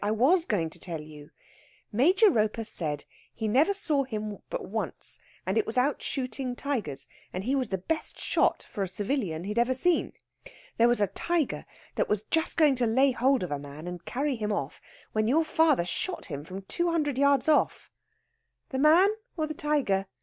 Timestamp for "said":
2.63-3.05